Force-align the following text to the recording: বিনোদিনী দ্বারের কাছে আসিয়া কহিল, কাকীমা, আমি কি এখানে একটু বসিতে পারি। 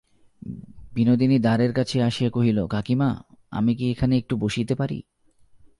বিনোদিনী 0.93 1.39
দ্বারের 1.39 1.73
কাছে 1.73 2.03
আসিয়া 2.03 2.29
কহিল, 2.29 2.67
কাকীমা, 2.67 3.09
আমি 3.51 3.75
কি 3.75 3.91
এখানে 3.91 4.17
একটু 4.17 4.37
বসিতে 4.37 4.75
পারি। 4.75 5.01